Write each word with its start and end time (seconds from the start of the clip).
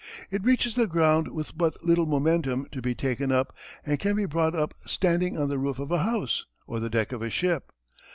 It 0.31 0.43
reaches 0.43 0.73
the 0.73 0.87
ground 0.87 1.27
with 1.27 1.55
but 1.55 1.85
little 1.85 2.07
momentum 2.07 2.65
to 2.71 2.81
be 2.81 2.95
taken 2.95 3.31
up 3.31 3.55
and 3.85 3.99
can 3.99 4.15
be 4.15 4.25
brought 4.25 4.55
up 4.55 4.73
standing 4.83 5.37
on 5.37 5.47
the 5.49 5.59
roof 5.59 5.77
of 5.77 5.91
a 5.91 5.99
house 5.99 6.43
or 6.65 6.79
the 6.79 6.89
deck 6.89 7.11
of 7.11 7.21
a 7.21 7.29
ship. 7.29 7.71